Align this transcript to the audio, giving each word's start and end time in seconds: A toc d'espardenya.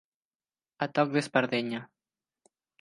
A 0.85 0.87
toc 0.95 1.13
d'espardenya. 1.17 1.85